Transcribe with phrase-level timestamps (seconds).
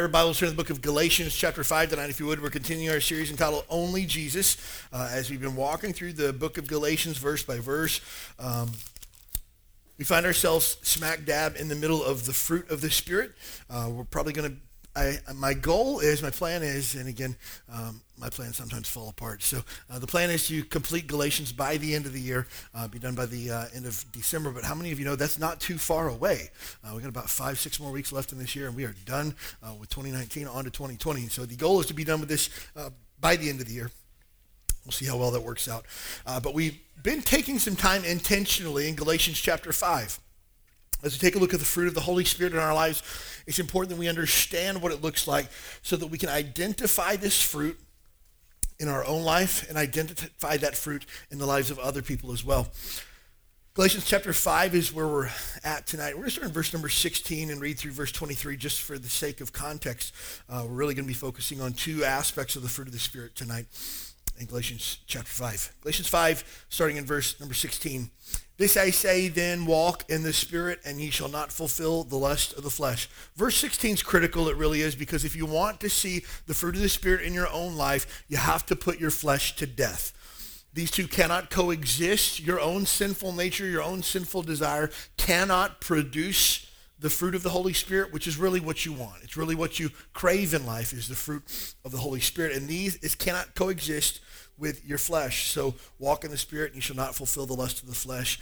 [0.00, 2.42] Your Bibles here in the book of Galatians, chapter 5 tonight, if you would.
[2.42, 4.56] We're continuing our series entitled Only Jesus
[4.94, 8.00] uh, as we've been walking through the book of Galatians verse by verse.
[8.38, 8.70] Um,
[9.98, 13.32] we find ourselves smack dab in the middle of the fruit of the Spirit.
[13.68, 14.56] Uh, we're probably going to
[14.96, 17.36] I, my goal is, my plan is, and again,
[17.72, 19.42] um, my plans sometimes fall apart.
[19.42, 22.88] So uh, the plan is to complete Galatians by the end of the year, uh,
[22.88, 24.50] be done by the uh, end of December.
[24.50, 26.50] But how many of you know that's not too far away?
[26.84, 28.94] Uh, we've got about five, six more weeks left in this year, and we are
[29.04, 31.28] done uh, with 2019 on to 2020.
[31.28, 33.74] So the goal is to be done with this uh, by the end of the
[33.74, 33.90] year.
[34.84, 35.84] We'll see how well that works out.
[36.24, 40.18] but we've been taking some time intentionally in Galatians chapter 5
[41.02, 43.02] as we take a look at the fruit of the Holy Spirit in our lives,
[43.46, 45.46] it's important that we understand what it looks like
[45.82, 47.78] so that we can identify this fruit
[48.78, 52.44] in our own life and identify that fruit in the lives of other people as
[52.44, 52.68] well.
[53.74, 55.30] Galatians chapter 5 is where we're
[55.62, 56.14] at tonight.
[56.14, 58.98] We're going to start in verse number 16 and read through verse 23 just for
[58.98, 60.12] the sake of context.
[60.48, 62.98] Uh, we're really going to be focusing on two aspects of the fruit of the
[62.98, 63.66] Spirit tonight
[64.40, 65.74] in Galatians chapter 5.
[65.82, 68.10] Galatians 5, starting in verse number 16.
[68.60, 72.52] This I say then, walk in the Spirit, and ye shall not fulfill the lust
[72.52, 73.08] of the flesh.
[73.34, 76.74] Verse 16 is critical, it really is, because if you want to see the fruit
[76.74, 80.12] of the Spirit in your own life, you have to put your flesh to death.
[80.74, 82.38] These two cannot coexist.
[82.38, 87.72] Your own sinful nature, your own sinful desire cannot produce the fruit of the Holy
[87.72, 89.22] Spirit, which is really what you want.
[89.22, 92.54] It's really what you crave in life is the fruit of the Holy Spirit.
[92.54, 94.20] And these cannot coexist
[94.60, 95.48] with your flesh.
[95.48, 98.38] So walk in the Spirit, and you shall not fulfill the lust of the flesh.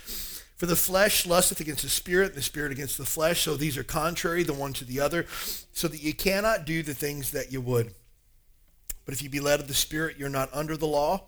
[0.57, 3.43] For the flesh lusteth against the Spirit, and the Spirit against the flesh.
[3.43, 5.27] So these are contrary the one to the other,
[5.73, 7.95] so that you cannot do the things that you would.
[9.05, 11.23] But if you be led of the Spirit, you're not under the law.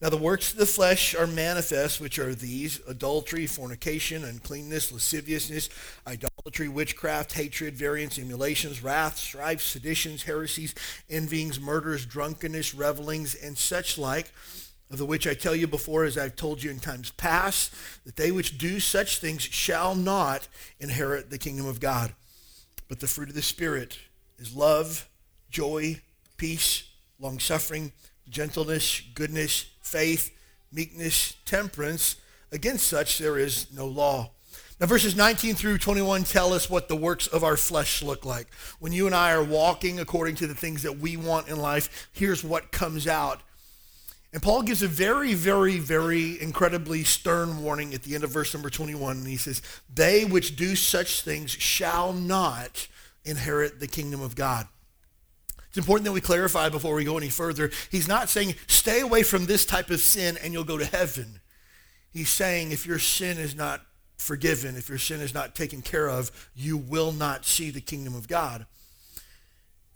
[0.00, 5.68] Now, the works of the flesh are manifest, which are these adultery, fornication, uncleanness, lasciviousness,
[6.06, 10.72] idolatry, witchcraft, hatred, variance, emulations, wrath, strife, seditions, heresies,
[11.10, 14.30] envyings, murders, drunkenness, revelings, and such like,
[14.88, 18.14] of the which I tell you before, as I've told you in times past, that
[18.14, 20.46] they which do such things shall not
[20.78, 22.14] inherit the kingdom of God.
[22.88, 23.98] But the fruit of the Spirit
[24.38, 25.08] is love,
[25.50, 26.00] joy,
[26.36, 26.84] peace,
[27.18, 27.90] long suffering
[28.30, 30.30] gentleness, goodness, faith,
[30.72, 32.16] meekness, temperance.
[32.52, 34.30] Against such there is no law.
[34.80, 38.46] Now, verses 19 through 21 tell us what the works of our flesh look like.
[38.78, 42.10] When you and I are walking according to the things that we want in life,
[42.12, 43.40] here's what comes out.
[44.32, 48.54] And Paul gives a very, very, very incredibly stern warning at the end of verse
[48.54, 49.16] number 21.
[49.16, 49.62] And he says,
[49.92, 52.86] They which do such things shall not
[53.24, 54.68] inherit the kingdom of God.
[55.68, 57.70] It's important that we clarify before we go any further.
[57.90, 61.40] He's not saying stay away from this type of sin and you'll go to heaven.
[62.10, 63.82] He's saying if your sin is not
[64.16, 68.14] forgiven, if your sin is not taken care of, you will not see the kingdom
[68.14, 68.66] of God.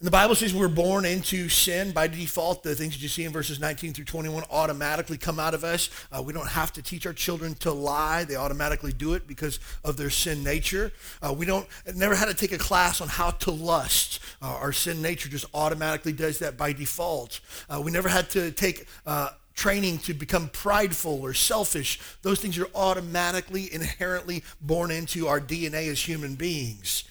[0.03, 2.65] And the Bible says we're born into sin by default.
[2.65, 5.91] The things that you see in verses 19 through 21 automatically come out of us.
[6.11, 8.25] Uh, we don't have to teach our children to lie.
[8.25, 10.91] They automatically do it because of their sin nature.
[11.23, 14.19] Uh, we don't never had to take a class on how to lust.
[14.43, 17.39] Uh, our sin nature just automatically does that by default.
[17.71, 22.01] Uh, we never had to take uh, training to become prideful or selfish.
[22.23, 27.05] Those things are automatically, inherently born into our DNA as human beings.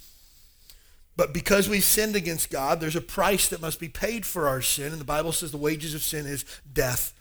[1.18, 4.62] But because we've sinned against God, there's a price that must be paid for our
[4.62, 4.92] sin.
[4.92, 7.14] And the Bible says the wages of sin is death.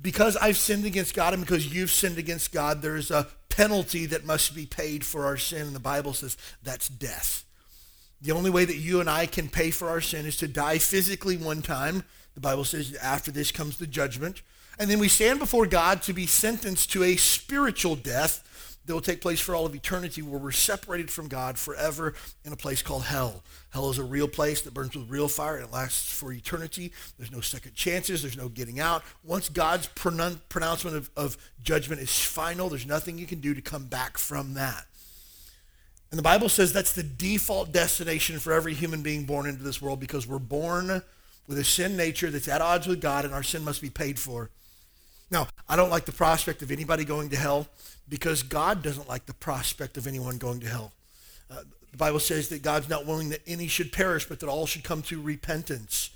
[0.00, 4.24] Because I've sinned against God and because you've sinned against God, there's a penalty that
[4.24, 5.66] must be paid for our sin.
[5.66, 7.44] And the Bible says that's death.
[8.20, 10.78] The only way that you and I can pay for our sin is to die
[10.78, 12.04] physically one time.
[12.34, 14.42] The Bible says after this comes the judgment.
[14.78, 19.00] And then we stand before God to be sentenced to a spiritual death that will
[19.00, 22.14] take place for all of eternity where we're separated from God forever
[22.44, 23.42] in a place called hell.
[23.70, 26.92] Hell is a real place that burns with real fire and it lasts for eternity.
[27.16, 28.22] There's no second chances.
[28.22, 29.04] There's no getting out.
[29.22, 33.86] Once God's pronouncement of, of judgment is final, there's nothing you can do to come
[33.86, 34.86] back from that.
[36.10, 39.80] And the Bible says that's the default destination for every human being born into this
[39.80, 41.02] world because we're born
[41.46, 44.18] with a sin nature that's at odds with God and our sin must be paid
[44.18, 44.50] for.
[45.30, 47.66] Now, I don't like the prospect of anybody going to hell
[48.08, 50.92] because God doesn't like the prospect of anyone going to hell.
[51.50, 54.66] Uh, The Bible says that God's not willing that any should perish, but that all
[54.66, 56.10] should come to repentance.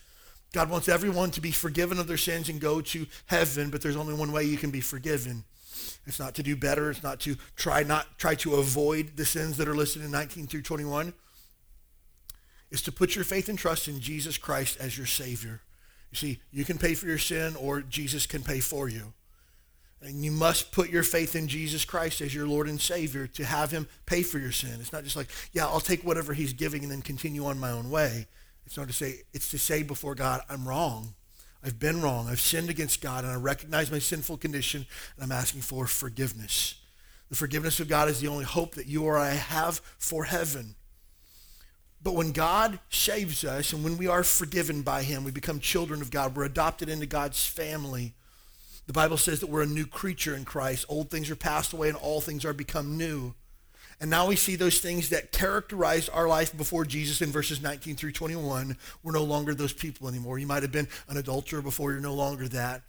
[0.53, 3.97] God wants everyone to be forgiven of their sins and go to heaven, but there's
[3.97, 5.45] only one way you can be forgiven.
[6.07, 6.91] It's not to do better.
[6.91, 10.47] It's not to try not try to avoid the sins that are listed in 19
[10.47, 11.13] through 21.
[12.71, 15.61] It's to put your faith and trust in Jesus Christ as your Savior.
[16.11, 19.13] You see, you can pay for your sin or Jesus can pay for you.
[20.07, 23.45] And you must put your faith in Jesus Christ as your Lord and Savior to
[23.45, 24.79] have him pay for your sin.
[24.79, 27.73] It's not just like, yeah, I'll take whatever he's giving and then continue on my
[27.73, 28.29] own way.
[28.65, 31.15] It's not to say, it's to say before God, I'm wrong.
[31.65, 32.29] I've been wrong.
[32.29, 34.87] I've sinned against God and I recognize my sinful condition
[35.17, 36.77] and I'm asking for forgiveness.
[37.29, 40.77] The forgiveness of God is the only hope that you or I have for heaven.
[42.01, 46.01] But when God saves us and when we are forgiven by him, we become children
[46.01, 46.37] of God.
[46.37, 48.15] We're adopted into God's family.
[48.87, 50.85] The Bible says that we're a new creature in Christ.
[50.89, 53.35] Old things are passed away and all things are become new.
[54.01, 57.97] And now we see those things that characterized our life before Jesus in verses 19
[57.97, 58.77] through 21.
[59.03, 60.39] We're no longer those people anymore.
[60.39, 62.83] You might have been an adulterer before you're no longer that.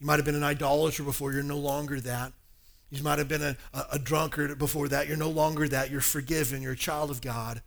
[0.00, 2.32] You might have been an idolater before you're no longer that.
[2.90, 5.06] You might have been a, a, a drunkard before that.
[5.06, 5.90] You're no longer that.
[5.90, 6.62] You're forgiven.
[6.62, 7.62] You're a child of God.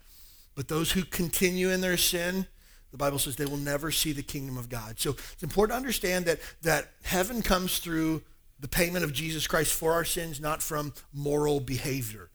[0.56, 2.48] But those who continue in their sin,
[2.92, 5.00] the Bible says they will never see the kingdom of God.
[5.00, 8.22] So it's important to understand that, that heaven comes through
[8.60, 12.30] the payment of Jesus Christ for our sins, not from moral behavior.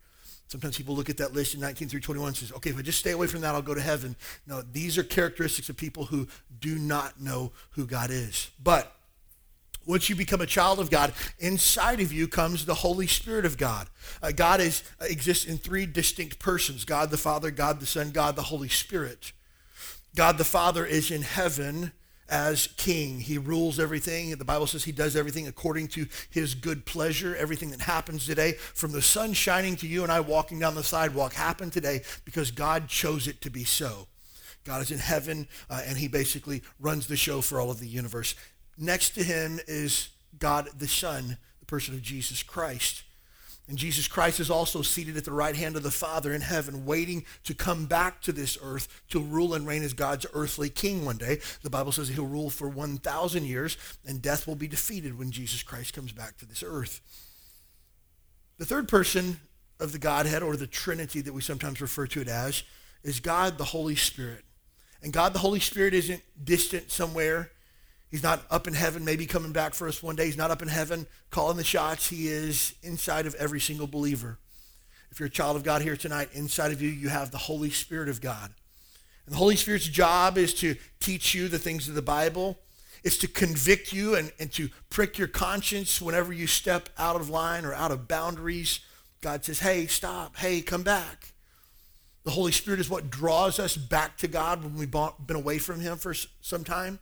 [0.49, 2.83] Sometimes people look at that list in 19 through 21 and says, okay, if I
[2.83, 4.15] just stay away from that, I'll go to heaven.
[4.47, 6.29] No, these are characteristics of people who
[6.61, 8.51] do not know who God is.
[8.63, 8.93] But
[9.87, 13.57] once you become a child of God, inside of you comes the Holy Spirit of
[13.57, 13.89] God.
[14.23, 18.37] Uh, God is, exists in three distinct persons God the Father, God the Son, God
[18.37, 19.33] the Holy Spirit.
[20.17, 21.93] God the Father is in heaven
[22.29, 23.21] as king.
[23.21, 24.31] He rules everything.
[24.31, 27.37] The Bible says he does everything according to his good pleasure.
[27.37, 30.83] Everything that happens today, from the sun shining to you and I walking down the
[30.83, 34.09] sidewalk, happened today because God chose it to be so.
[34.65, 37.87] God is in heaven, uh, and he basically runs the show for all of the
[37.87, 38.35] universe.
[38.79, 40.09] Next to him is
[40.39, 43.03] God the Son, the person of Jesus Christ.
[43.69, 46.87] And Jesus Christ is also seated at the right hand of the Father in heaven,
[46.87, 51.05] waiting to come back to this earth to rule and reign as God's earthly king
[51.05, 51.41] one day.
[51.63, 53.77] The Bible says he'll rule for 1,000 years,
[54.07, 57.01] and death will be defeated when Jesus Christ comes back to this earth.
[58.59, 59.41] The third person
[59.81, 62.63] of the Godhead, or the Trinity that we sometimes refer to it as,
[63.03, 64.45] is God the Holy Spirit.
[65.03, 67.51] And God the Holy Spirit isn't distant somewhere.
[68.11, 70.27] He's not up in heaven, maybe coming back for us one day.
[70.27, 72.09] He's not up in heaven calling the shots.
[72.09, 74.39] He is inside of every single believer.
[75.11, 77.71] If you're a child of God here tonight, inside of you, you have the Holy
[77.71, 78.53] Spirit of God.
[79.25, 82.59] And the Holy Spirit's job is to teach you the things of the Bible.
[83.03, 87.29] It's to convict you and, and to prick your conscience whenever you step out of
[87.29, 88.81] line or out of boundaries.
[89.21, 90.37] God says, hey, stop.
[90.37, 91.33] Hey, come back.
[92.25, 95.81] The Holy Spirit is what draws us back to God when we've been away from
[95.81, 96.99] him for some time.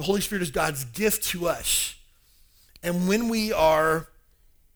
[0.00, 1.94] The Holy Spirit is God's gift to us.
[2.82, 4.08] And when we are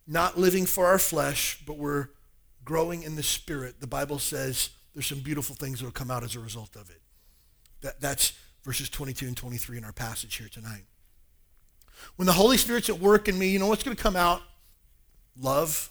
[0.06, 2.08] not living for our flesh, but we're
[2.62, 6.24] growing in the Spirit, the Bible says there's some beautiful things that will come out
[6.24, 7.00] as a result of it.
[7.80, 8.34] That, that's
[8.64, 10.84] verses 22 and 23 in our passage here tonight.
[12.16, 14.42] When the Holy Spirit's at work in me, you know what's going to come out?
[15.40, 15.88] Love.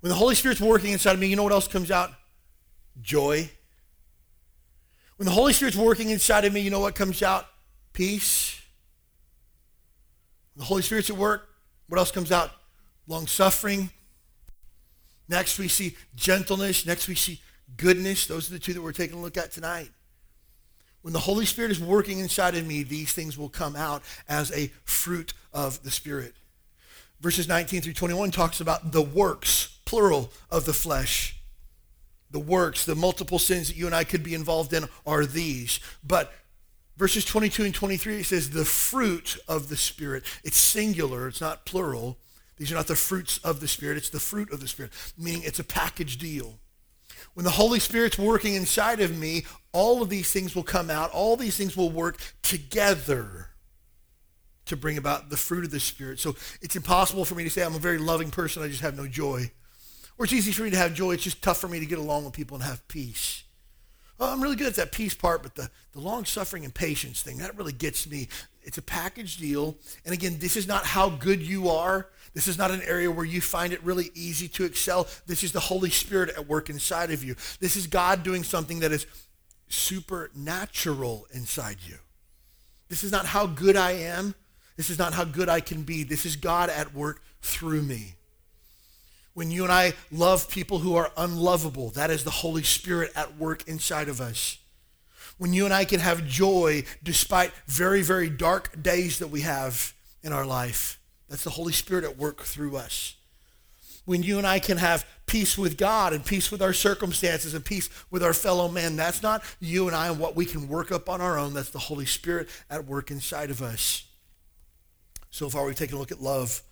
[0.00, 2.10] When the Holy Spirit's working inside of me, you know what else comes out?
[3.02, 3.50] Joy.
[5.20, 7.46] When the Holy Spirit's working inside of me, you know what comes out?
[7.92, 8.58] Peace.
[10.54, 11.46] When the Holy Spirit's at work,
[11.88, 12.52] what else comes out?
[13.06, 13.90] Long suffering.
[15.28, 16.86] Next, we see gentleness.
[16.86, 17.38] Next, we see
[17.76, 18.26] goodness.
[18.26, 19.90] Those are the two that we're taking a look at tonight.
[21.02, 24.50] When the Holy Spirit is working inside of me, these things will come out as
[24.52, 26.32] a fruit of the Spirit.
[27.20, 31.39] Verses 19 through 21 talks about the works, plural, of the flesh
[32.30, 35.80] the works, the multiple sins that you and I could be involved in are these.
[36.04, 36.32] But
[36.96, 40.24] verses 22 and 23, it says the fruit of the Spirit.
[40.44, 42.18] It's singular, it's not plural.
[42.56, 45.42] These are not the fruits of the Spirit, it's the fruit of the Spirit, meaning
[45.44, 46.58] it's a package deal.
[47.34, 51.10] When the Holy Spirit's working inside of me, all of these things will come out.
[51.12, 53.50] All these things will work together
[54.66, 56.20] to bring about the fruit of the Spirit.
[56.20, 58.96] So it's impossible for me to say I'm a very loving person, I just have
[58.96, 59.50] no joy.
[60.20, 61.12] Or it's easy for me to have joy.
[61.12, 63.44] It's just tough for me to get along with people and have peace.
[64.20, 67.22] Oh, I'm really good at that peace part, but the, the long suffering and patience
[67.22, 68.28] thing, that really gets me.
[68.62, 69.78] It's a package deal.
[70.04, 72.06] And again, this is not how good you are.
[72.34, 75.08] This is not an area where you find it really easy to excel.
[75.26, 77.34] This is the Holy Spirit at work inside of you.
[77.58, 79.06] This is God doing something that is
[79.68, 81.96] supernatural inside you.
[82.90, 84.34] This is not how good I am.
[84.76, 86.02] This is not how good I can be.
[86.02, 88.16] This is God at work through me.
[89.34, 93.36] When you and I love people who are unlovable, that is the Holy Spirit at
[93.36, 94.58] work inside of us.
[95.38, 99.94] When you and I can have joy despite very, very dark days that we have
[100.22, 103.14] in our life, that's the Holy Spirit at work through us.
[104.04, 107.64] When you and I can have peace with God and peace with our circumstances and
[107.64, 110.90] peace with our fellow men, that's not you and I and what we can work
[110.90, 111.54] up on our own.
[111.54, 114.04] That's the Holy Spirit at work inside of us.
[115.30, 116.62] So far, we've taken a look at love.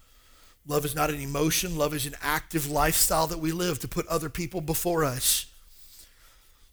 [0.69, 1.79] Love is not an emotion.
[1.79, 5.47] Love is an active lifestyle that we live to put other people before us.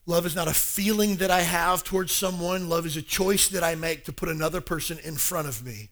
[0.06, 2.70] Love is not a feeling that I have towards someone.
[2.70, 5.90] Love is a choice that I make to put another person in front of me.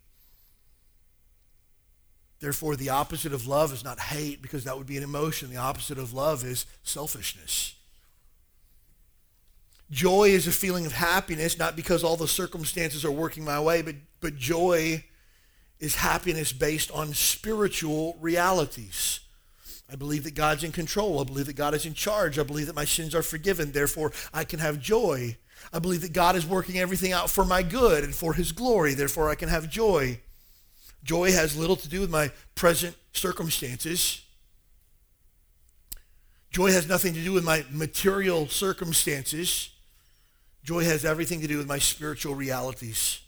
[2.42, 5.50] Therefore, the opposite of love is not hate because that would be an emotion.
[5.50, 7.74] The opposite of love is selfishness.
[9.90, 13.82] Joy is a feeling of happiness, not because all the circumstances are working my way,
[13.82, 15.06] but, but joy
[15.84, 19.20] is happiness based on spiritual realities.
[19.92, 21.20] I believe that God's in control.
[21.20, 22.40] I believe that God is in charge.
[22.40, 23.74] I believe that my sins are forgiven.
[23.74, 25.36] Therefore, I can have joy.
[25.74, 28.94] I believe that God is working everything out for my good and for his glory.
[28.94, 30.22] Therefore, I can have joy.
[31.04, 34.22] Joy has little to do with my present circumstances.
[36.50, 39.70] Joy has nothing to do with my material circumstances.
[40.64, 43.20] Joy has everything to do with my spiritual realities.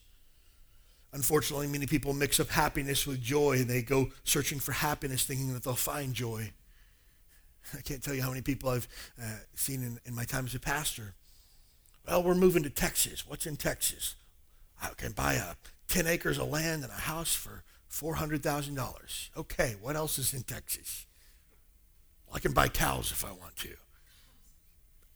[1.16, 5.54] Unfortunately, many people mix up happiness with joy and they go searching for happiness thinking
[5.54, 6.52] that they'll find joy.
[7.74, 10.54] I can't tell you how many people I've uh, seen in, in my time as
[10.56, 11.14] a pastor.
[12.06, 13.26] Well, we're moving to Texas.
[13.26, 14.16] What's in Texas?
[14.84, 15.56] I can buy a
[15.88, 19.30] 10 acres of land and a house for $400,000.
[19.38, 21.06] Okay, what else is in Texas?
[22.28, 23.70] Well, I can buy cows if I want to.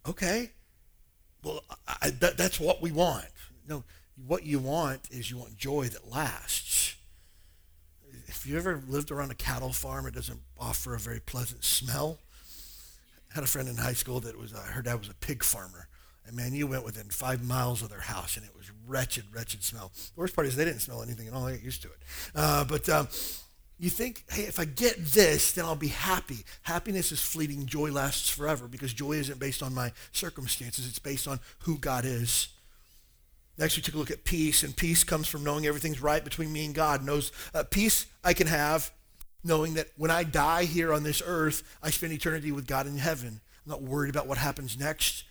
[0.08, 0.52] Okay.
[1.44, 1.62] Well,
[2.02, 3.26] I, that, that's what we want.
[3.68, 3.84] No,
[4.28, 6.96] what you want is you want joy that lasts.
[8.28, 12.20] If you ever lived around a cattle farm, it doesn't offer a very pleasant smell.
[13.32, 15.44] I had a friend in high school that was, uh, her dad was a pig
[15.44, 15.88] farmer.
[16.26, 19.64] And man, you went within five miles of their house, and it was wretched, wretched
[19.64, 19.92] smell.
[19.96, 21.46] The worst part is they didn't smell anything at all.
[21.46, 21.98] They get used to it.
[22.36, 23.08] Uh, but um,
[23.80, 26.46] you think, hey, if I get this, then I'll be happy.
[26.64, 27.66] Happiness is fleeting.
[27.66, 30.88] Joy lasts forever because joy isn't based on my circumstances.
[30.88, 32.50] It's based on who God is.
[33.60, 36.54] Next, we took a look at peace, and peace comes from knowing everything's right between
[36.54, 37.04] me and God.
[37.04, 38.90] Knows uh, peace I can have,
[39.44, 42.98] knowing that when I die here on this earth, I spend eternity with God in
[42.98, 43.42] heaven.
[43.66, 45.26] I'm not worried about what happens next.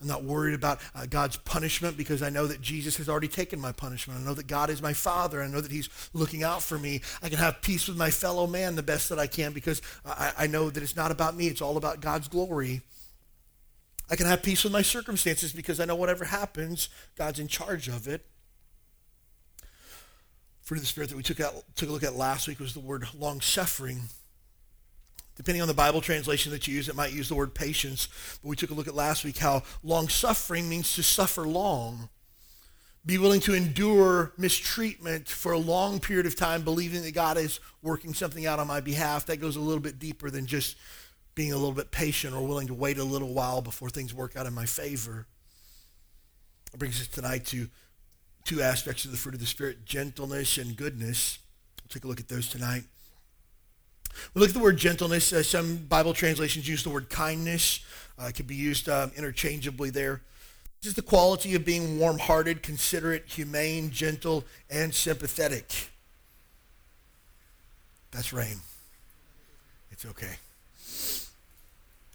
[0.00, 3.60] I'm not worried about uh, God's punishment because I know that Jesus has already taken
[3.60, 4.20] my punishment.
[4.20, 5.42] I know that God is my Father.
[5.42, 7.02] I know that He's looking out for me.
[7.20, 10.32] I can have peace with my fellow man the best that I can because I,
[10.38, 11.48] I know that it's not about me.
[11.48, 12.82] It's all about God's glory.
[14.12, 17.88] I can have peace with my circumstances because I know whatever happens, God's in charge
[17.88, 18.26] of it.
[20.60, 22.74] Fruit of the Spirit that we took, out, took a look at last week was
[22.74, 24.02] the word long suffering.
[25.34, 28.06] Depending on the Bible translation that you use, it might use the word patience.
[28.42, 32.10] But we took a look at last week how long suffering means to suffer long.
[33.06, 37.60] Be willing to endure mistreatment for a long period of time, believing that God is
[37.80, 39.24] working something out on my behalf.
[39.24, 40.76] That goes a little bit deeper than just
[41.34, 44.36] being a little bit patient or willing to wait a little while before things work
[44.36, 45.26] out in my favor.
[46.72, 47.68] It brings us tonight to
[48.44, 51.38] two aspects of the fruit of the Spirit gentleness and goodness.
[51.82, 52.84] We'll take a look at those tonight.
[54.34, 55.32] We look at the word gentleness.
[55.32, 57.80] Uh, some Bible translations use the word kindness.
[58.18, 60.22] Uh, it can be used um, interchangeably there.
[60.82, 65.90] This is the quality of being warm hearted, considerate, humane, gentle, and sympathetic.
[68.10, 68.56] That's rain.
[69.90, 70.36] It's okay.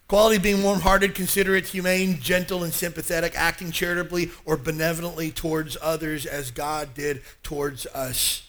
[0.08, 6.26] Quality being warm hearted, considerate, humane, gentle, and sympathetic, acting charitably or benevolently towards others
[6.26, 8.44] as God did towards us.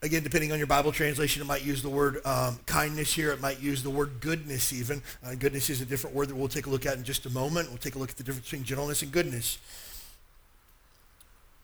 [0.00, 3.32] Again, depending on your Bible translation, it might use the word um, kindness here.
[3.32, 5.02] It might use the word goodness even.
[5.26, 7.30] Uh, goodness is a different word that we'll take a look at in just a
[7.30, 7.68] moment.
[7.68, 9.58] We'll take a look at the difference between gentleness and goodness.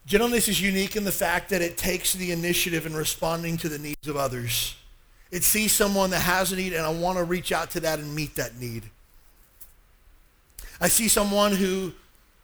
[0.05, 3.79] Gentleness is unique in the fact that it takes the initiative in responding to the
[3.79, 4.75] needs of others.
[5.35, 7.99] It sees someone that has a need, and I want to reach out to that
[7.99, 8.85] and meet that need.
[10.81, 11.93] I see someone who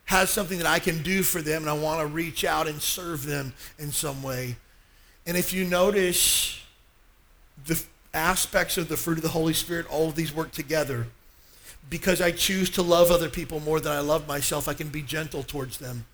[0.07, 2.83] has something that I can do for them, and I want to reach out and
[2.83, 4.57] serve them in some way.
[5.25, 6.61] And if you notice
[7.65, 7.81] the
[8.13, 11.07] aspects of the fruit of the Holy Spirit, all of these work together.
[11.89, 15.03] Because I choose to love other people more than I love myself, I can be
[15.03, 16.07] gentle towards them.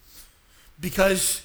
[0.78, 1.40] Because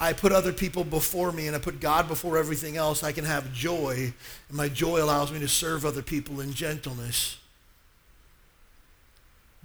[0.00, 3.24] I put other people before me and I put God before everything else, I can
[3.24, 4.12] have joy.
[4.48, 7.36] And my joy allows me to serve other people in gentleness.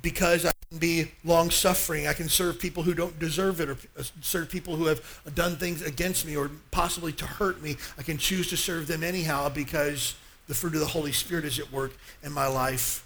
[0.01, 3.77] Because I can be long suffering, I can serve people who don't deserve it or
[3.97, 5.01] uh, serve people who have
[5.35, 7.77] done things against me or possibly to hurt me.
[7.97, 10.15] I can choose to serve them anyhow because
[10.47, 13.05] the fruit of the Holy Spirit is at work in my life.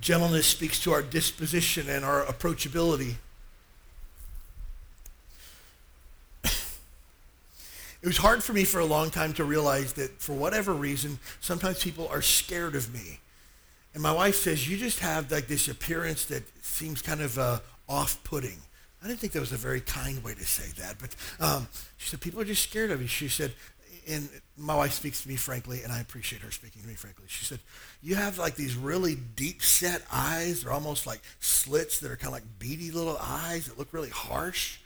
[0.00, 3.16] Gentleness speaks to our disposition and our approachability.
[8.02, 11.18] It was hard for me for a long time to realize that for whatever reason,
[11.40, 13.20] sometimes people are scared of me.
[13.92, 17.58] And my wife says, you just have like this appearance that seems kind of uh,
[17.88, 18.58] off-putting.
[19.02, 22.08] I didn't think that was a very kind way to say that, but um, she
[22.08, 23.08] said, people are just scared of you.
[23.08, 23.52] She said,
[24.08, 27.24] and my wife speaks to me frankly, and I appreciate her speaking to me frankly.
[27.28, 27.60] She said,
[28.02, 30.62] you have like these really deep set eyes.
[30.62, 34.10] They're almost like slits that are kind of like beady little eyes that look really
[34.10, 34.79] harsh.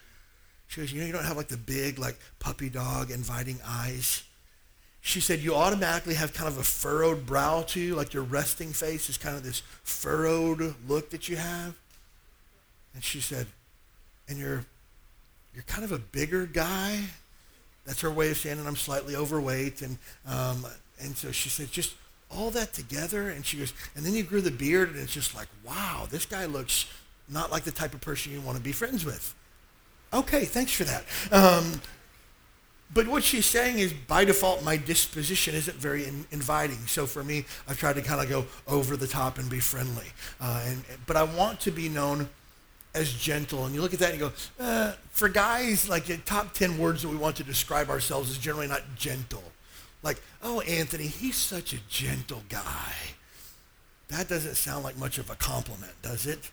[0.69, 4.25] She goes, you know, you don't have like the big, like puppy dog inviting eyes.
[5.01, 9.09] She said, you automatically have kind of a furrowed brow too, like your resting face
[9.11, 11.75] is kind of this furrowed look that you have.
[12.95, 13.47] And she said,
[14.29, 14.65] and you're,
[15.53, 17.01] you're kind of a bigger guy.
[17.85, 19.83] That's her way of saying that I'm slightly overweight.
[19.83, 20.65] And, um,
[21.01, 21.95] and so she said, just
[22.31, 23.29] all that together.
[23.29, 26.25] And she goes, and then you grew the beard and it's just like, wow, this
[26.25, 26.87] guy looks
[27.29, 29.35] not like the type of person you want to be friends with.
[30.15, 31.05] Okay, thanks for that.
[31.33, 31.81] Um,
[32.93, 36.79] but what she's saying is, by default, my disposition isn't very in, inviting.
[36.87, 40.07] So for me, I've tried to kind of go over the top and be friendly.
[40.41, 42.29] Uh, and, but I want to be known
[42.95, 43.67] as gentle.
[43.67, 46.79] And you look at that and you go, uh, for guys, like the top 10
[46.79, 49.43] words that we want to describe ourselves is generally not gentle.
[50.05, 52.93] Like, oh, Anthony, he's such a gentle guy.
[54.09, 56.51] That doesn't sound like much of a compliment, does it?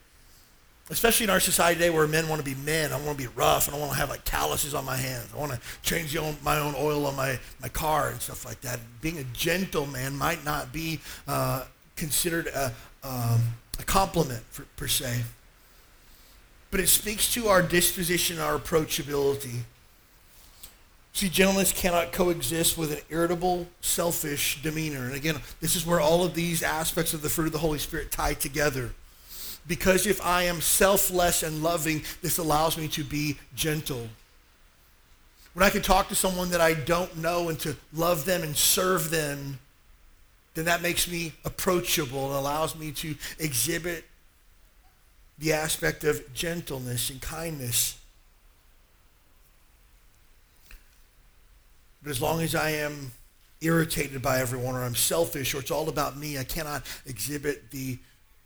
[0.92, 2.92] Especially in our society today where men want to be men.
[2.92, 3.68] I want to be rough.
[3.68, 5.30] And I don't want to have like calluses on my hands.
[5.34, 8.60] I want to change own, my own oil on my, my car and stuff like
[8.62, 8.80] that.
[9.00, 11.64] Being a gentleman might not be uh,
[11.96, 13.42] considered a, um,
[13.80, 15.22] a compliment for, per se.
[16.72, 19.62] But it speaks to our disposition, our approachability.
[21.14, 25.06] See, gentleness cannot coexist with an irritable, selfish demeanor.
[25.06, 27.80] And again, this is where all of these aspects of the fruit of the Holy
[27.80, 28.92] Spirit tie together.
[29.68, 34.08] Because if I am selfless and loving, this allows me to be gentle.
[35.54, 38.56] When I can talk to someone that I don't know and to love them and
[38.56, 39.60] serve them,
[40.54, 44.06] then that makes me approachable and allows me to exhibit
[45.38, 47.98] the aspect of gentleness and kindness.
[52.04, 53.12] But as long as I am
[53.62, 58.00] irritated by everyone or I'm selfish or it's all about me, I cannot exhibit the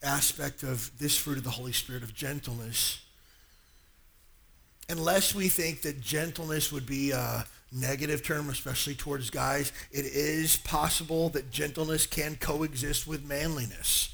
[0.06, 3.02] aspect of this fruit of the Holy Spirit of gentleness.
[4.88, 10.58] Unless we think that gentleness would be a negative term, especially towards guys, it is
[10.58, 14.14] possible that gentleness can coexist with manliness.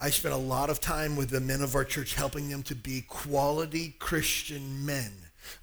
[0.00, 2.74] I spent a lot of time with the men of our church helping them to
[2.74, 5.12] be quality Christian men.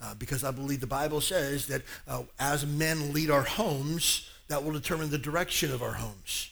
[0.02, 4.64] Uh, because I believe the Bible says that uh, as men lead our homes, that
[4.64, 6.52] will determine the direction of our homes.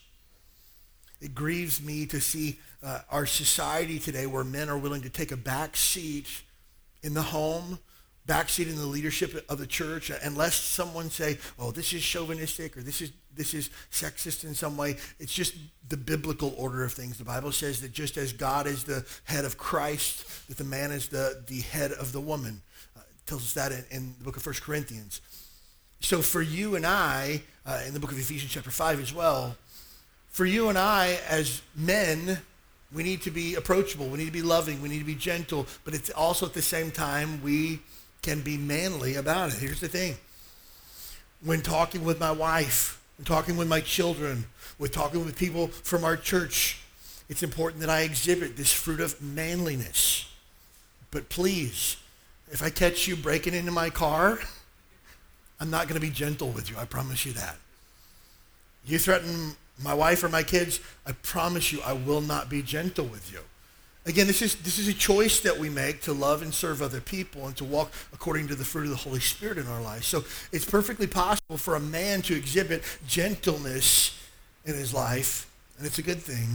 [1.19, 5.31] It grieves me to see uh, our society today where men are willing to take
[5.31, 6.27] a back seat
[7.01, 7.79] in the home,
[8.25, 12.77] back seat in the leadership of the church, unless someone say, oh, this is chauvinistic
[12.77, 14.97] or this is, this is sexist in some way.
[15.19, 15.55] It's just
[15.89, 17.17] the biblical order of things.
[17.17, 20.91] The Bible says that just as God is the head of Christ, that the man
[20.91, 22.61] is the, the head of the woman.
[22.95, 25.21] Uh, tells us that in, in, the book of 1 Corinthians.
[25.99, 29.55] So for you and I, uh, in the book of Ephesians chapter 5 as well,
[30.37, 32.37] for you and I as men,
[32.93, 34.05] we need to be approachable.
[34.05, 34.83] We need to be loving.
[34.83, 35.65] We need to be gentle.
[35.83, 37.79] But it's also at the same time, we
[38.21, 39.55] can be manly about it.
[39.55, 40.15] Here's the thing.
[41.43, 44.45] When talking with my wife, when talking with my children,
[44.77, 46.81] with talking with people from our church,
[47.29, 50.31] it's important that I exhibit this fruit of manliness.
[51.09, 51.97] But please,
[52.51, 54.37] if I catch you breaking into my car,
[55.59, 56.77] I'm not going to be gentle with you.
[56.77, 57.55] I promise you that.
[58.85, 63.05] You threaten my wife or my kids, I promise you I will not be gentle
[63.05, 63.39] with you.
[64.05, 67.01] Again, this is, this is a choice that we make to love and serve other
[67.01, 70.07] people and to walk according to the fruit of the Holy Spirit in our lives.
[70.07, 74.17] So it's perfectly possible for a man to exhibit gentleness
[74.65, 76.47] in his life, and it's a good thing.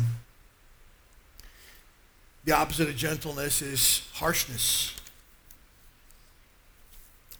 [2.45, 4.95] The opposite of gentleness is harshness.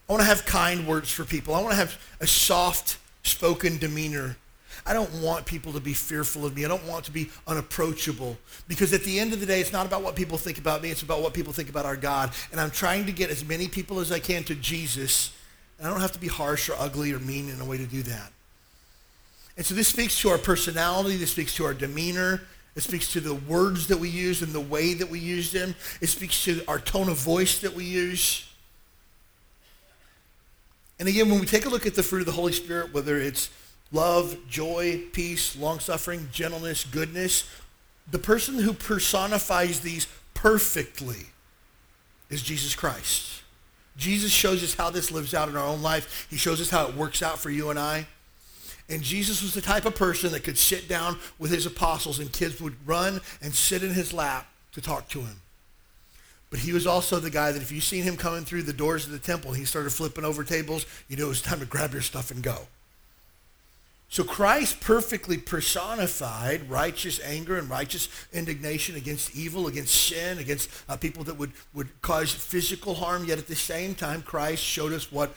[0.09, 1.55] I want to have kind words for people.
[1.55, 4.37] I want to have a soft spoken demeanor
[4.85, 6.65] I don't want people to be fearful of me.
[6.65, 8.37] I don't want to be unapproachable.
[8.67, 10.91] Because at the end of the day, it's not about what people think about me.
[10.91, 12.33] It's about what people think about our God.
[12.51, 15.33] And I'm trying to get as many people as I can to Jesus.
[15.79, 17.87] And I don't have to be harsh or ugly or mean in a way to
[17.87, 18.33] do that.
[19.57, 21.17] And so this speaks to our personality.
[21.17, 22.41] This speaks to our demeanor.
[22.75, 25.75] It speaks to the words that we use and the way that we use them.
[26.01, 28.49] It speaks to our tone of voice that we use.
[30.99, 33.19] And again, when we take a look at the fruit of the Holy Spirit, whether
[33.19, 33.51] it's
[33.93, 37.49] love, joy, peace, long-suffering, gentleness, goodness.
[38.11, 41.27] The person who personifies these perfectly
[42.31, 43.43] is Jesus Christ.
[43.97, 46.27] Jesus shows us how this lives out in our own life.
[46.31, 48.07] He shows us how it works out for you and I.
[48.89, 52.33] And Jesus was the type of person that could sit down with his apostles and
[52.33, 55.41] kids would run and sit in his lap to talk to him.
[56.51, 59.07] But he was also the guy that if you seen him coming through the doors
[59.07, 61.93] of the temple, he started flipping over tables, you know it was time to grab
[61.93, 62.67] your stuff and go.
[64.13, 70.99] So Christ perfectly personified righteous anger and righteous indignation against evil, against sin, against uh,
[70.99, 73.25] people that would, would cause physical harm.
[73.25, 75.35] Yet at the same time, Christ showed us what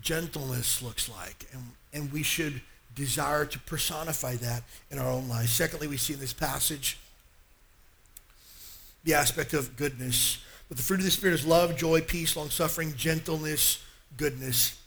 [0.00, 1.46] gentleness looks like.
[1.52, 2.60] And, and we should
[2.94, 5.50] desire to personify that in our own lives.
[5.50, 6.96] Secondly, we see in this passage
[9.02, 10.38] the aspect of goodness.
[10.68, 13.82] But the fruit of the Spirit is love, joy, peace, long-suffering, gentleness,
[14.16, 14.78] goodness.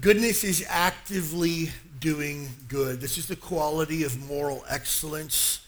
[0.00, 3.00] Goodness is actively doing good.
[3.00, 5.60] This is the quality of moral excellence,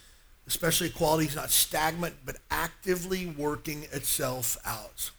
[0.46, 5.10] especially quality is not stagnant, but actively working itself out.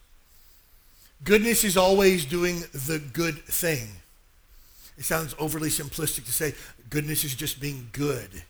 [1.24, 3.88] Goodness is always doing the good thing.
[4.96, 6.54] It sounds overly simplistic to say
[6.88, 8.44] goodness is just being good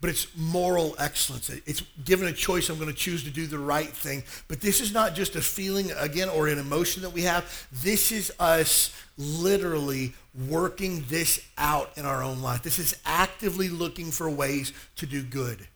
[0.00, 1.50] but it's moral excellence.
[1.50, 4.22] It's given a choice, I'm going to choose to do the right thing.
[4.48, 7.68] But this is not just a feeling, again, or an emotion that we have.
[7.70, 10.14] This is us literally
[10.48, 12.62] working this out in our own life.
[12.62, 15.66] This is actively looking for ways to do good.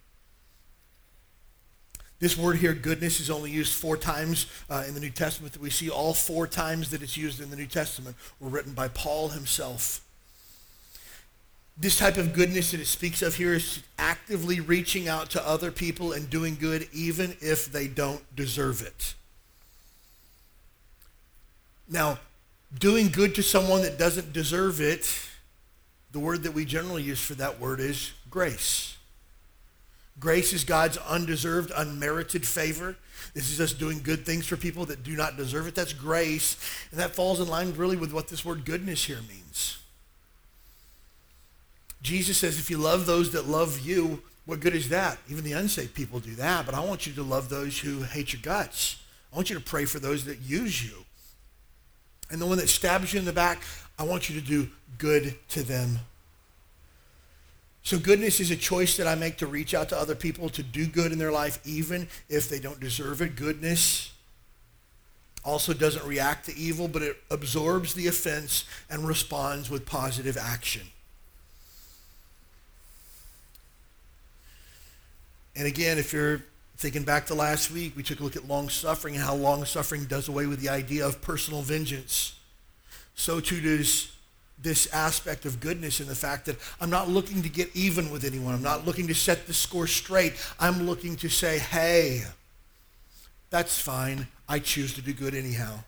[2.20, 5.52] This word here, goodness, is only used four times uh, in the New Testament.
[5.52, 8.72] That we see all four times that it's used in the New Testament were written
[8.72, 10.03] by Paul himself.
[11.76, 15.72] This type of goodness that it speaks of here is actively reaching out to other
[15.72, 19.14] people and doing good even if they don't deserve it.
[21.88, 22.18] Now,
[22.78, 25.12] doing good to someone that doesn't deserve it,
[26.12, 28.96] the word that we generally use for that word is grace.
[30.20, 32.96] Grace is God's undeserved, unmerited favor.
[33.34, 35.74] This is us doing good things for people that do not deserve it.
[35.74, 36.56] That's grace.
[36.92, 39.78] And that falls in line really with what this word goodness here means.
[42.04, 45.18] Jesus says, if you love those that love you, what good is that?
[45.28, 48.34] Even the unsaved people do that, but I want you to love those who hate
[48.34, 49.02] your guts.
[49.32, 51.04] I want you to pray for those that use you.
[52.30, 53.62] And the one that stabs you in the back,
[53.98, 55.98] I want you to do good to them.
[57.82, 60.62] So goodness is a choice that I make to reach out to other people, to
[60.62, 63.36] do good in their life, even if they don't deserve it.
[63.36, 64.12] Goodness
[65.42, 70.82] also doesn't react to evil, but it absorbs the offense and responds with positive action.
[75.56, 76.42] And again, if you're
[76.76, 79.64] thinking back to last week, we took a look at long suffering and how long
[79.64, 82.34] suffering does away with the idea of personal vengeance.
[83.14, 84.10] So too does
[84.60, 88.24] this aspect of goodness in the fact that I'm not looking to get even with
[88.24, 88.54] anyone.
[88.54, 90.34] I'm not looking to set the score straight.
[90.58, 92.22] I'm looking to say, hey,
[93.50, 94.26] that's fine.
[94.48, 95.80] I choose to do good anyhow.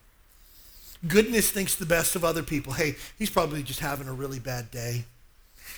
[1.07, 2.72] Goodness thinks the best of other people.
[2.72, 5.05] Hey, he's probably just having a really bad day.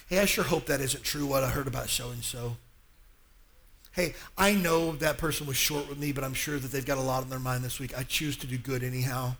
[0.09, 2.57] Hey, I sure hope that isn't true what I heard about so and so
[3.99, 6.99] hey, I know that person was short with me, but I'm sure that they've got
[6.99, 7.99] a lot on their mind this week.
[7.99, 9.35] I choose to do good anyhow.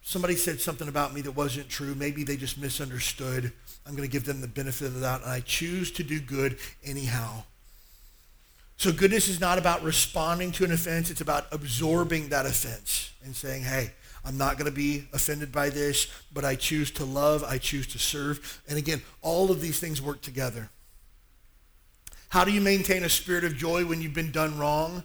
[0.00, 1.94] Somebody said something about me that wasn't true.
[1.94, 3.52] Maybe they just misunderstood.
[3.86, 6.56] I'm going to give them the benefit of that, and I choose to do good
[6.82, 7.42] anyhow.
[8.78, 11.10] So goodness is not about responding to an offense.
[11.10, 13.90] It's about absorbing that offense and saying, hey,
[14.24, 17.44] I'm not going to be offended by this, but I choose to love.
[17.44, 18.62] I choose to serve.
[18.70, 20.70] And again, all of these things work together.
[22.34, 25.04] How do you maintain a spirit of joy when you've been done wrong?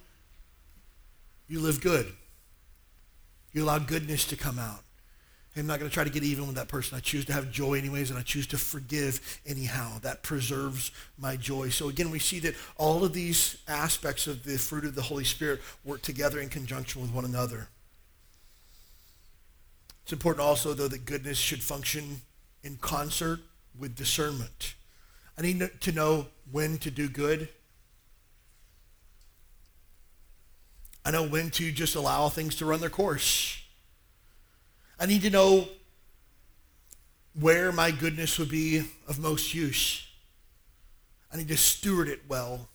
[1.48, 2.12] You live good.
[3.54, 4.80] You allow goodness to come out.
[5.56, 6.98] I'm not going to try to get even with that person.
[6.98, 10.00] I choose to have joy anyways, and I choose to forgive anyhow.
[10.02, 10.90] That preserves
[11.20, 11.70] my joy.
[11.70, 15.24] So again, we see that all of these aspects of the fruit of the Holy
[15.24, 17.68] Spirit work together in conjunction with one another.
[20.02, 22.22] It's important also, though, that goodness should function
[22.64, 23.42] in concert
[23.78, 24.74] with discernment.
[25.38, 27.50] I need to know when to do good.
[31.06, 33.62] I know when to just allow things to run their course.
[35.00, 35.68] I need to know
[37.40, 40.06] where my goodness would be of most use.
[41.34, 42.68] I need to steward it well.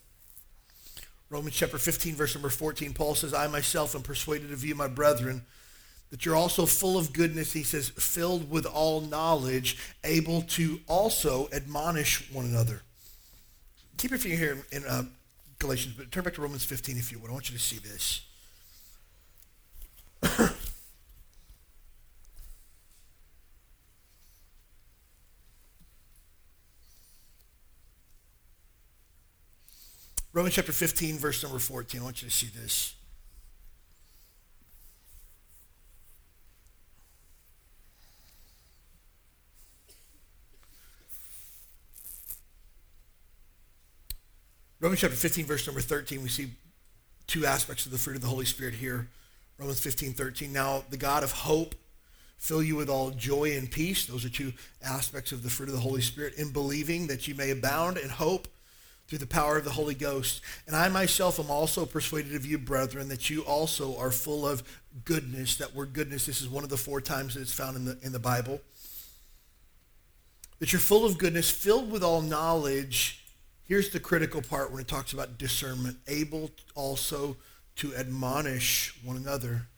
[1.28, 4.86] Romans chapter 15, verse number 14, Paul says, I myself am persuaded of you, my
[4.88, 5.44] brethren,
[6.10, 11.48] that you're also full of goodness, he says, filled with all knowledge, able to also
[11.52, 12.82] admonish one another
[14.04, 15.04] keep your finger here in, uh,
[15.58, 17.30] Galatians, but turn back to Romans 15 if you would.
[17.30, 18.20] I want you to see this.
[30.34, 32.02] Romans chapter 15, verse number 14.
[32.02, 32.96] I want you to see this.
[44.84, 46.50] Romans chapter 15, verse number 13, we see
[47.26, 49.08] two aspects of the fruit of the Holy Spirit here.
[49.58, 50.52] Romans 15, 13.
[50.52, 51.74] Now, the God of hope
[52.36, 54.04] fill you with all joy and peace.
[54.04, 54.52] Those are two
[54.84, 58.10] aspects of the fruit of the Holy Spirit in believing that you may abound in
[58.10, 58.46] hope
[59.08, 60.42] through the power of the Holy Ghost.
[60.66, 64.62] And I myself am also persuaded of you, brethren, that you also are full of
[65.06, 65.56] goodness.
[65.56, 67.98] That word goodness, this is one of the four times that it's found in the,
[68.02, 68.60] in the Bible.
[70.58, 73.23] That you're full of goodness, filled with all knowledge
[73.66, 77.36] Here's the critical part when it talks about discernment, able also
[77.76, 79.68] to admonish one another.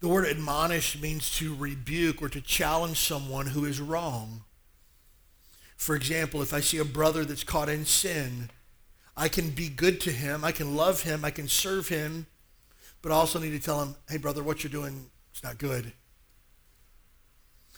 [0.00, 4.44] The word admonish means to rebuke or to challenge someone who is wrong.
[5.76, 8.50] For example, if I see a brother that's caught in sin,
[9.16, 12.26] I can be good to him, I can love him, I can serve him,
[13.02, 15.92] but I also need to tell him, hey, brother, what you're doing is not good.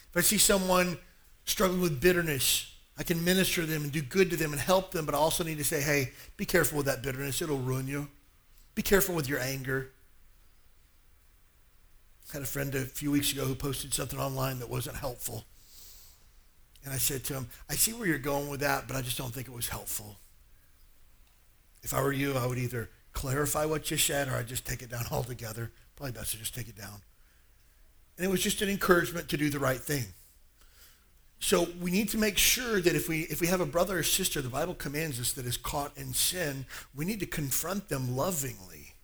[0.09, 0.99] If I see someone
[1.45, 4.93] struggling with bitterness, I can minister to them and do good to them and help
[4.93, 7.43] them, but I also need to say, hey, be careful with that bitterness.
[7.43, 8.09] It'll ruin you.
[8.75, 9.93] Be careful with your anger.
[12.31, 15.45] I had a friend a few weeks ago who posted something online that wasn't helpful.
[16.85, 19.19] And I said to him, I see where you're going with that, but I just
[19.19, 20.19] don't think it was helpful.
[21.83, 24.83] If I were you, I would either clarify what you said or I'd just take
[24.83, 25.73] it down altogether.
[25.97, 27.03] Probably best to just take it down.
[28.17, 30.05] And it was just an encouragement to do the right thing.
[31.39, 34.03] So we need to make sure that if we if we have a brother or
[34.03, 38.17] sister, the Bible commands us that is caught in sin, we need to confront them
[38.17, 38.95] lovingly.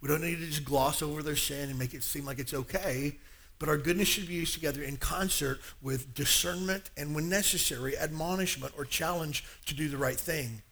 [0.00, 2.54] We don't need to just gloss over their sin and make it seem like it's
[2.54, 3.16] okay.
[3.58, 8.72] But our goodness should be used together in concert with discernment and, when necessary, admonishment
[8.78, 10.62] or challenge to do the right thing.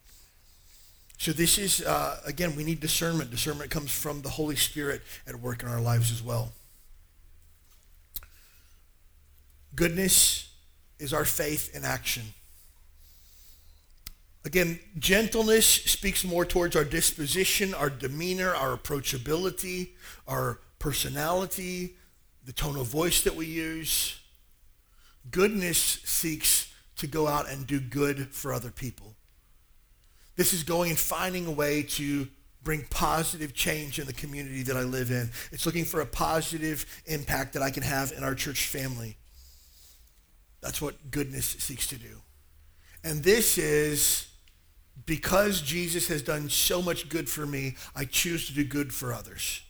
[1.19, 3.29] So this is, uh, again, we need discernment.
[3.29, 6.51] Discernment comes from the Holy Spirit at work in our lives as well.
[9.75, 10.48] Goodness
[10.99, 12.23] is our faith in action.
[14.45, 19.89] Again, gentleness speaks more towards our disposition, our demeanor, our approachability,
[20.27, 21.95] our personality,
[22.45, 24.19] the tone of voice that we use.
[25.29, 29.15] Goodness seeks to go out and do good for other people.
[30.35, 32.27] This is going and finding a way to
[32.63, 35.29] bring positive change in the community that I live in.
[35.51, 39.18] It's looking for a positive impact that I can have in our church family.
[40.61, 42.21] That's what goodness seeks to do.
[43.03, 44.27] And this is
[45.05, 49.13] because Jesus has done so much good for me, I choose to do good for
[49.13, 49.61] others.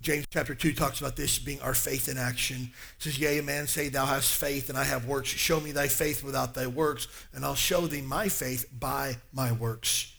[0.00, 2.70] James chapter 2 talks about this being our faith in action.
[2.98, 5.28] It says, Yea, a man say, Thou hast faith, and I have works.
[5.28, 9.52] Show me thy faith without thy works, and I'll show thee my faith by my
[9.52, 10.14] works.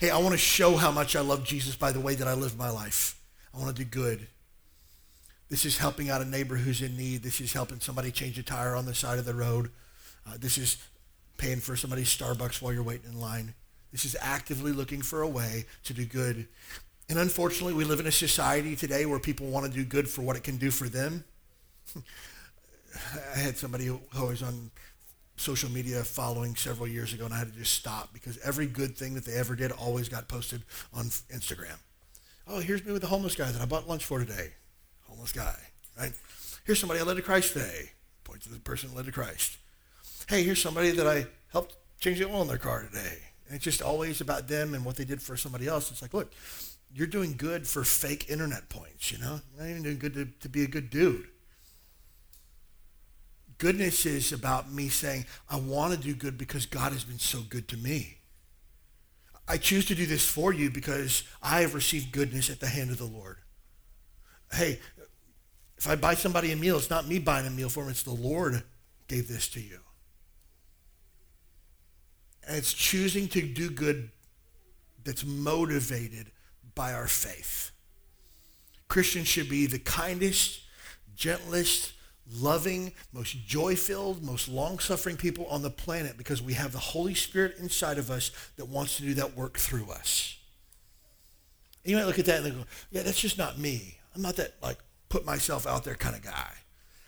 [0.00, 2.32] Hey, I want to show how much I love Jesus by the way that I
[2.32, 3.20] live my life.
[3.54, 4.26] I want to do good.
[5.48, 7.22] This is helping out a neighbor who's in need.
[7.22, 9.70] This is helping somebody change a tire on the side of the road.
[10.26, 10.76] Uh, this is
[11.38, 13.54] paying for somebody's Starbucks while you're waiting in line.
[13.90, 16.46] This is actively looking for a way to do good.
[17.08, 20.20] And unfortunately, we live in a society today where people want to do good for
[20.20, 21.24] what it can do for them.
[23.34, 24.70] I had somebody who was on
[25.36, 28.96] social media following several years ago, and I had to just stop because every good
[28.96, 31.78] thing that they ever did always got posted on Instagram.
[32.46, 34.50] Oh, here's me with the homeless guy that I bought lunch for today
[35.18, 35.56] homeless guy,
[35.98, 36.12] right?
[36.64, 37.90] Here's somebody I led to Christ today.
[38.22, 39.58] Point to the person led to Christ.
[40.28, 43.18] Hey, here's somebody that I helped change the oil in their car today.
[43.46, 45.90] And it's just always about them and what they did for somebody else.
[45.90, 46.32] It's like, look,
[46.94, 49.40] you're doing good for fake internet points, you know?
[49.56, 51.26] You're not even doing good to, to be a good dude.
[53.56, 57.40] Goodness is about me saying, I want to do good because God has been so
[57.40, 58.18] good to me.
[59.48, 62.90] I choose to do this for you because I have received goodness at the hand
[62.90, 63.38] of the Lord.
[64.52, 64.78] Hey,
[65.78, 68.02] if I buy somebody a meal, it's not me buying a meal for them, it's
[68.02, 68.62] the Lord
[69.06, 69.78] gave this to you.
[72.46, 74.10] And it's choosing to do good
[75.04, 76.32] that's motivated
[76.74, 77.70] by our faith.
[78.88, 80.62] Christians should be the kindest,
[81.14, 81.92] gentlest,
[82.30, 87.56] loving, most joy-filled, most long-suffering people on the planet because we have the Holy Spirit
[87.58, 90.36] inside of us that wants to do that work through us.
[91.84, 93.98] And you might look at that and go, yeah, that's just not me.
[94.14, 96.52] I'm not that like put myself out there kind of guy.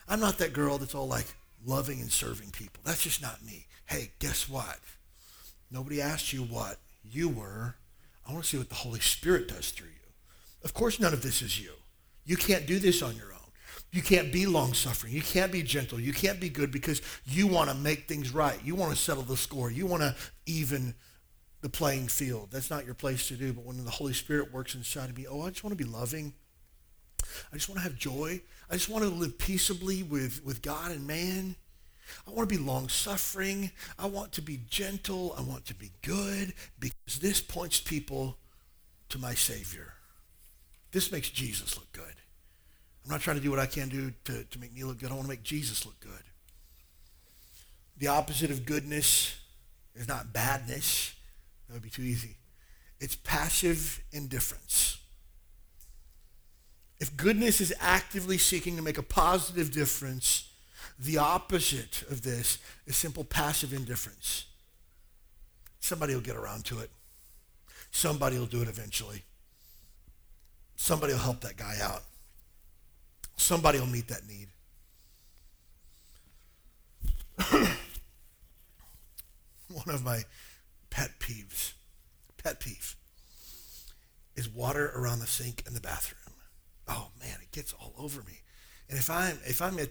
[0.09, 1.27] I'm not that girl that's all like
[1.65, 2.83] loving and serving people.
[2.85, 3.67] That's just not me.
[3.87, 4.79] Hey, guess what?
[5.71, 7.77] Nobody asked you what you were.
[8.27, 10.13] I want to see what the Holy Spirit does through you.
[10.65, 11.73] Of course, none of this is you.
[12.25, 13.39] You can't do this on your own.
[13.93, 15.13] You can't be long suffering.
[15.13, 15.99] You can't be gentle.
[15.99, 18.59] You can't be good because you want to make things right.
[18.65, 19.71] You want to settle the score.
[19.71, 20.15] You want to
[20.47, 20.95] even
[21.61, 22.49] the playing field.
[22.53, 23.53] That's not your place to do.
[23.53, 25.91] But when the Holy Spirit works inside of me, oh, I just want to be
[25.91, 26.35] loving.
[27.53, 28.41] I just want to have joy.
[28.71, 31.57] I just want to live peaceably with, with God and man.
[32.27, 33.71] I want to be long suffering.
[33.99, 35.35] I want to be gentle.
[35.37, 38.37] I want to be good because this points people
[39.11, 39.95] to my Savior.
[40.93, 42.05] This makes Jesus look good.
[43.05, 45.11] I'm not trying to do what I can do to, to make me look good.
[45.11, 46.11] I want to make Jesus look good.
[47.99, 49.37] The opposite of goodness
[49.95, 51.15] is not badness.
[51.69, 52.37] That would be too easy.
[52.99, 55.00] It's passive indifference.
[57.01, 60.51] If goodness is actively seeking to make a positive difference,
[60.99, 64.45] the opposite of this is simple passive indifference.
[65.81, 66.91] Somebody will get around to it.
[67.91, 69.23] Somebody will do it eventually.
[70.77, 72.03] Somebody will help that guy out.
[73.37, 74.49] Somebody will meet that need.
[79.69, 80.25] One of my
[80.91, 81.73] pet peeves,
[82.43, 82.95] pet peeve,
[84.37, 86.20] is water around the sink in the bathroom.
[86.91, 88.41] Oh man, it gets all over me.
[88.89, 89.91] And if I'm if I'm at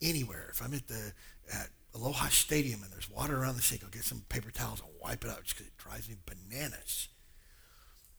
[0.00, 1.12] anywhere, if I'm at the
[1.52, 4.88] at Aloha Stadium and there's water around the sink, I'll get some paper towels and
[5.02, 7.08] wipe it out just because it drives me bananas.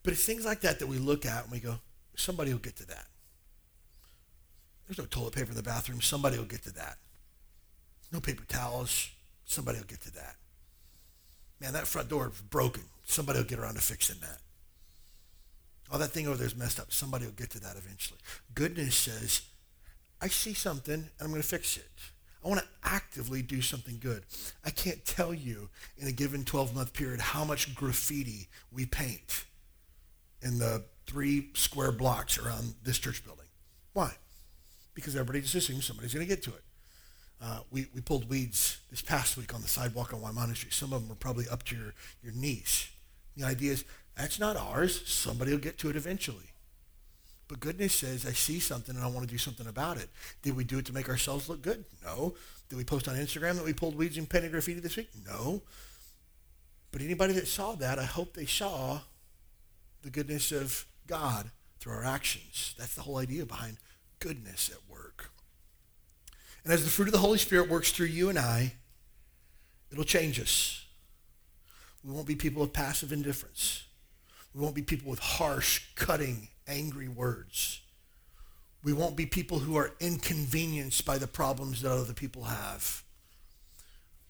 [0.04, 1.80] But it's things like that that we look at and we go,
[2.16, 3.08] somebody will get to that.
[4.88, 6.02] There's no toilet paper in the bathroom.
[6.02, 6.98] Somebody will get to that.
[8.12, 9.12] No paper towels.
[9.46, 10.36] Somebody will get to that.
[11.62, 12.84] Man, that front door is broken.
[13.06, 14.40] Somebody will get around to fixing that.
[15.92, 16.92] Oh, that thing over there is messed up.
[16.92, 18.20] Somebody will get to that eventually.
[18.54, 19.42] Goodness says,
[20.22, 21.90] I see something and I'm going to fix it.
[22.44, 24.24] I want to actively do something good.
[24.64, 29.46] I can't tell you in a given 12 month period how much graffiti we paint
[30.42, 33.48] in the three square blocks around this church building.
[33.94, 34.14] Why?
[34.94, 36.64] Because everybody just assumes somebody's going to get to it.
[37.42, 40.74] Uh, we, we pulled weeds this past week on the sidewalk on Waimana Street.
[40.74, 42.90] Some of them were probably up to your, your knees.
[43.38, 43.86] The idea is,
[44.20, 45.02] that's not ours.
[45.08, 46.52] Somebody will get to it eventually.
[47.48, 50.10] But goodness says, I see something and I want to do something about it.
[50.42, 51.86] Did we do it to make ourselves look good?
[52.04, 52.36] No.
[52.68, 55.10] Did we post on Instagram that we pulled weeds and painted graffiti this week?
[55.26, 55.62] No.
[56.92, 59.00] But anybody that saw that, I hope they saw
[60.02, 62.76] the goodness of God through our actions.
[62.78, 63.78] That's the whole idea behind
[64.20, 65.32] goodness at work.
[66.66, 68.74] And as the fruit of the Holy Spirit works through you and I,
[69.92, 70.86] it'll change us.
[72.04, 73.86] We won't be people of passive indifference.
[74.60, 77.80] We won't be people with harsh, cutting, angry words.
[78.84, 83.06] We won't be people who are inconvenienced by the problems that other people have.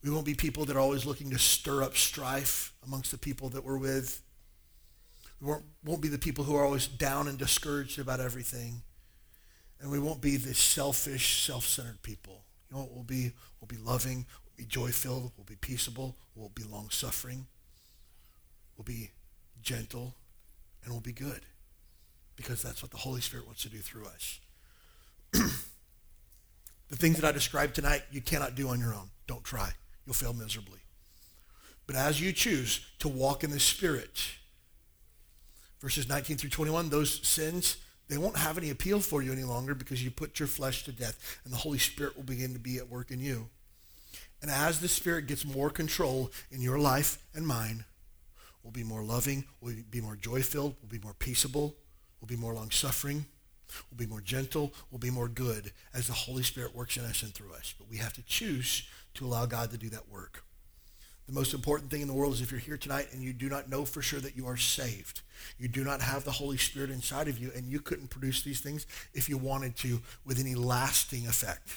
[0.04, 3.50] We won't be people that are always looking to stir up strife amongst the people
[3.50, 4.22] that we're with.
[5.42, 8.84] We won't, won't be the people who are always down and discouraged about everything.
[9.82, 12.44] And we won't be the selfish, self-centered people.
[12.70, 13.32] You know what we'll be?
[13.60, 17.48] We'll be loving, we'll be joy-filled, we'll be peaceable, we'll be long-suffering,
[18.78, 19.10] we'll be
[19.64, 20.14] gentle,
[20.84, 21.42] and we'll be good.
[22.36, 24.40] Because that's what the Holy Spirit wants to do through us.
[25.32, 29.10] the things that I described tonight, you cannot do on your own.
[29.28, 29.72] Don't try.
[30.06, 30.80] You'll fail miserably.
[31.86, 34.32] But as you choose to walk in the Spirit,
[35.82, 39.76] verses 19 through 21, those sins, they won't have any appeal for you any longer
[39.76, 42.78] because you put your flesh to death and the Holy Spirit will begin to be
[42.78, 43.50] at work in you.
[44.42, 47.86] And as the Spirit gets more control in your life and mine,
[48.70, 51.76] we'll be more loving, we'll be more joy-filled, we'll be more peaceable,
[52.22, 53.26] we'll be more long-suffering,
[53.90, 57.24] we'll be more gentle, we'll be more good as the Holy Spirit works in us
[57.24, 57.74] and through us.
[57.80, 60.44] But we have to choose to allow God to do that work.
[61.26, 63.50] The most important thing in the world is if you're here tonight and you do
[63.50, 65.22] not know for sure that you are saved,
[65.58, 68.60] you do not have the Holy Spirit inside of you, and you couldn't produce these
[68.60, 71.70] things if you wanted to with any lasting effect.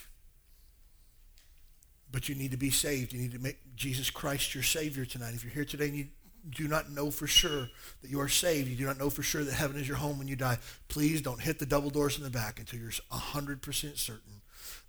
[2.11, 3.15] But you need to be saved.
[3.15, 5.33] You need to make Jesus Christ your Savior tonight.
[5.33, 6.09] If you're here today and you
[6.51, 7.69] do not know for sure
[8.03, 10.19] that you are saved, you do not know for sure that heaven is your home
[10.19, 13.99] when you die, please don't hit the double doors in the back until you're 100%
[13.99, 14.41] certain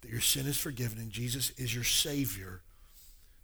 [0.01, 2.61] that your sin is forgiven and Jesus is your Savior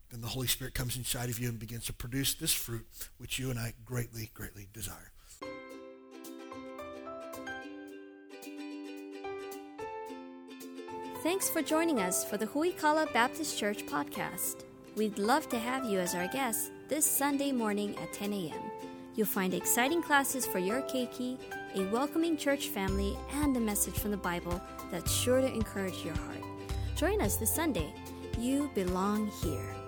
[0.09, 2.85] then the Holy Spirit comes inside of you and begins to produce this fruit,
[3.17, 5.11] which you and I greatly, greatly desire.
[11.21, 14.63] Thanks for joining us for the Huikala Baptist Church podcast.
[14.95, 18.71] We'd love to have you as our guest this Sunday morning at 10 a.m.
[19.13, 21.37] You'll find exciting classes for your keiki,
[21.75, 24.59] a welcoming church family, and a message from the Bible
[24.89, 26.43] that's sure to encourage your heart.
[26.95, 27.93] Join us this Sunday.
[28.39, 29.78] You belong here.